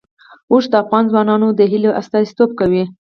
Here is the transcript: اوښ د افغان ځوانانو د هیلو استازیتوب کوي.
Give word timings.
اوښ 0.51 0.63
د 0.69 0.73
افغان 0.83 1.03
ځوانانو 1.11 1.47
د 1.59 1.59
هیلو 1.71 1.95
استازیتوب 2.01 2.49
کوي. 2.59 2.83